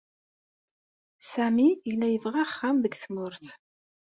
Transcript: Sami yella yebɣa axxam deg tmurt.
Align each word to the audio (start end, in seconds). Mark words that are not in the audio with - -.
Sami 1.31 1.69
yella 1.87 2.07
yebɣa 2.09 2.39
axxam 2.43 2.75
deg 2.83 2.93
tmurt. 3.03 3.45